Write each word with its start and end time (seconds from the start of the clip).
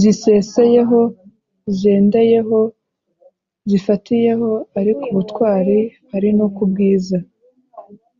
ziseseyeho: 0.00 1.00
zendeyeho, 1.78 2.60
zifatiyeho 3.70 4.50
ari 4.78 4.92
ku 5.00 5.06
butwari 5.14 5.78
ari 6.16 6.28
no 6.38 6.46
kubwiza 6.56 7.18